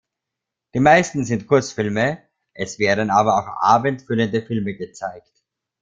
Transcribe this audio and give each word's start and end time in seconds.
Die 0.73 0.79
meisten 0.79 1.25
sind 1.25 1.45
Kurzfilme, 1.45 2.23
es 2.55 2.79
werden 2.79 3.11
aber 3.11 3.37
auch 3.37 3.61
abendfüllende 3.61 4.41
Filme 4.41 4.75
gezeigt. 4.75 5.43